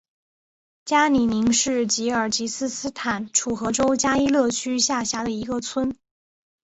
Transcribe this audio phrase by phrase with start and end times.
[0.83, 5.95] 加里宁是吉尔吉斯斯坦楚河州加依勒区下辖的一个村。